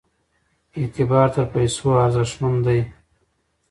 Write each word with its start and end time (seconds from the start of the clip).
اعتبار 0.77 1.27
تر 1.35 1.45
پیسو 1.53 1.87
ارزښتمن 2.05 2.55
دی. 2.65 2.79